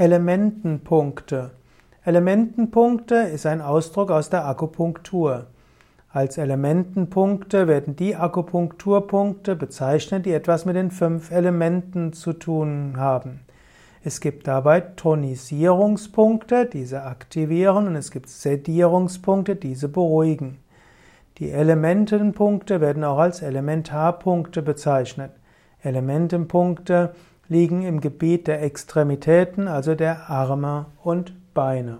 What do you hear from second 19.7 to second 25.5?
beruhigen. Die Elementenpunkte werden auch als Elementarpunkte bezeichnet.